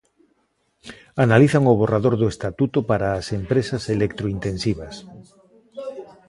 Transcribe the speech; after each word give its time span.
Analizan 1.25 1.63
o 1.71 1.73
borrador 1.81 2.15
do 2.21 2.27
estatuto 2.33 2.79
para 2.89 3.07
as 3.19 3.25
empresas 3.39 3.83
electrointensivas. 3.95 4.95